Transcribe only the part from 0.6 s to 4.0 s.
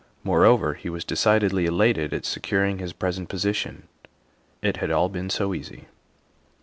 he was decidedly elated at securing his present position;